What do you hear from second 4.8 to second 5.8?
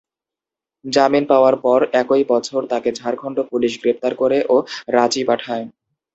রাঁচি পাঠায়।